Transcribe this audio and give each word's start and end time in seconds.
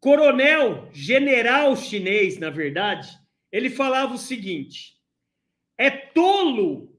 coronel, 0.00 0.88
general 0.92 1.76
chinês, 1.76 2.38
na 2.38 2.50
verdade, 2.50 3.08
ele 3.50 3.70
falava 3.70 4.14
o 4.14 4.18
seguinte: 4.18 4.94
é 5.78 5.90
tolo 5.90 6.98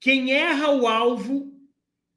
quem 0.00 0.32
erra 0.32 0.70
o 0.70 0.86
alvo 0.86 1.52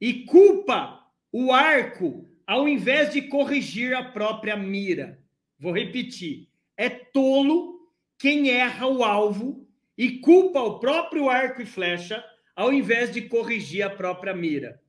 e 0.00 0.24
culpa 0.24 1.04
o 1.32 1.52
arco 1.52 2.28
ao 2.46 2.68
invés 2.68 3.12
de 3.12 3.22
corrigir 3.22 3.94
a 3.94 4.04
própria 4.04 4.56
mira. 4.56 5.22
Vou 5.58 5.72
repetir: 5.72 6.48
é 6.76 6.88
tolo 6.88 7.92
quem 8.18 8.50
erra 8.50 8.86
o 8.86 9.04
alvo 9.04 9.68
e 9.98 10.18
culpa 10.18 10.60
o 10.60 10.78
próprio 10.78 11.28
arco 11.28 11.62
e 11.62 11.66
flecha 11.66 12.24
ao 12.54 12.72
invés 12.72 13.12
de 13.12 13.22
corrigir 13.22 13.82
a 13.82 13.90
própria 13.90 14.34
mira. 14.34 14.80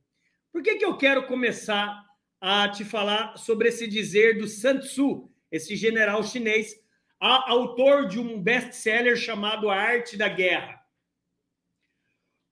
Por 0.50 0.62
que, 0.62 0.76
que 0.76 0.84
eu 0.84 0.96
quero 0.96 1.26
começar 1.26 2.07
a 2.40 2.68
te 2.68 2.84
falar 2.84 3.36
sobre 3.36 3.68
esse 3.68 3.86
dizer 3.86 4.38
do 4.38 4.46
Sun 4.46 4.78
Tzu, 4.78 5.30
esse 5.50 5.76
general 5.76 6.22
chinês, 6.22 6.74
autor 7.20 8.06
de 8.06 8.18
um 8.18 8.40
best-seller 8.40 9.16
chamado 9.16 9.68
A 9.68 9.76
Arte 9.76 10.16
da 10.16 10.28
Guerra? 10.28 10.78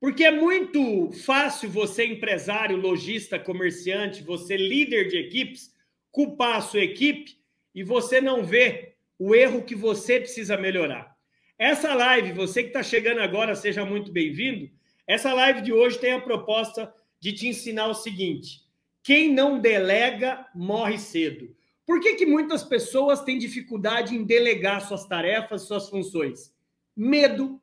Porque 0.01 0.25
é 0.25 0.31
muito 0.31 1.11
fácil 1.25 1.71
você, 1.71 2.05
empresário, 2.05 2.77
lojista, 2.77 3.39
comerciante, 3.39 4.23
você, 4.23 4.57
líder 4.57 5.09
de 5.09 5.17
equipes, 5.17 5.75
culpar 6.11 6.57
a 6.57 6.61
sua 6.61 6.81
equipe 6.81 7.39
e 7.75 7.83
você 7.83 8.21
não 8.21 8.45
vê 8.45 8.95
o 9.19 9.35
erro 9.35 9.63
que 9.63 9.75
você 9.75 10.21
precisa 10.21 10.57
melhorar. 10.57 11.17
Essa 11.59 11.95
live, 11.95 12.33
você 12.33 12.63
que 12.63 12.69
está 12.69 12.83
chegando 12.83 13.21
agora, 13.21 13.55
seja 13.55 13.85
muito 13.85 14.13
bem-vindo. 14.13 14.71
Essa 15.07 15.33
live 15.33 15.63
de 15.63 15.73
hoje 15.73 15.99
tem 15.99 16.13
a 16.13 16.21
proposta 16.21 16.93
de 17.19 17.33
te 17.33 17.49
ensinar 17.49 17.87
o 17.87 17.95
seguinte: 17.95 18.61
quem 19.07 19.33
não 19.33 19.61
delega 19.61 20.45
morre 20.53 20.99
cedo. 20.99 21.55
Por 21.87 22.01
que, 22.01 22.17
que 22.17 22.27
muitas 22.27 22.65
pessoas 22.65 23.23
têm 23.23 23.39
dificuldade 23.39 24.17
em 24.17 24.25
delegar 24.25 24.81
suas 24.81 25.07
tarefas, 25.07 25.63
suas 25.63 25.89
funções? 25.89 26.53
Medo. 26.97 27.63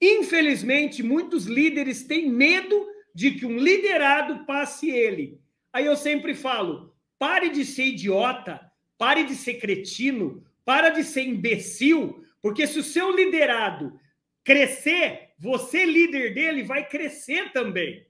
Infelizmente, 0.00 1.02
muitos 1.02 1.44
líderes 1.44 2.04
têm 2.04 2.30
medo 2.30 2.86
de 3.14 3.32
que 3.32 3.44
um 3.44 3.58
liderado 3.58 4.46
passe 4.46 4.88
ele. 4.88 5.38
Aí 5.70 5.84
eu 5.84 5.96
sempre 5.96 6.34
falo: 6.34 6.96
pare 7.18 7.50
de 7.50 7.62
ser 7.66 7.88
idiota, 7.88 8.58
pare 8.96 9.24
de 9.24 9.34
ser 9.34 9.60
cretino, 9.60 10.42
para 10.64 10.88
de 10.88 11.04
ser 11.04 11.24
imbecil, 11.24 12.24
porque 12.40 12.66
se 12.66 12.78
o 12.78 12.82
seu 12.82 13.14
liderado 13.14 14.00
crescer, 14.42 15.34
você, 15.38 15.84
líder 15.84 16.32
dele, 16.32 16.62
vai 16.62 16.88
crescer 16.88 17.52
também. 17.52 18.06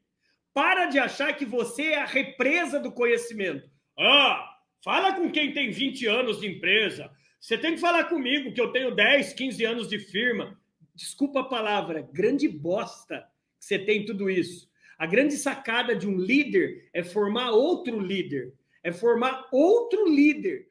Para 0.55 0.87
de 0.87 0.99
achar 0.99 1.35
que 1.35 1.45
você 1.45 1.83
é 1.93 2.03
a 2.03 2.07
represa 2.07 2.79
do 2.79 2.93
conhecimento. 2.93 3.71
Ah, 3.99 4.59
fala 4.85 5.15
com 5.15 5.31
quem 5.31 5.53
tem 5.53 5.71
20 5.71 6.07
anos 6.07 6.41
de 6.41 6.47
empresa. 6.47 7.11
Você 7.41 7.57
tem 7.57 7.75
que 7.75 7.81
falar 7.81 8.05
comigo, 8.05 8.53
que 8.53 8.61
eu 8.61 8.71
tenho 8.71 8.95
10, 8.95 9.33
15 9.33 9.65
anos 9.65 9.89
de 9.89 9.99
firma. 9.99 10.59
Desculpa 10.95 11.41
a 11.41 11.45
palavra, 11.45 12.07
grande 12.13 12.47
bosta 12.47 13.27
que 13.59 13.65
você 13.65 13.79
tem 13.79 14.05
tudo 14.05 14.29
isso. 14.29 14.71
A 14.99 15.07
grande 15.07 15.35
sacada 15.35 15.97
de 15.97 16.07
um 16.07 16.17
líder 16.17 16.89
é 16.93 17.03
formar 17.03 17.51
outro 17.51 17.99
líder, 17.99 18.53
é 18.83 18.93
formar 18.93 19.49
outro 19.51 20.07
líder 20.09 20.69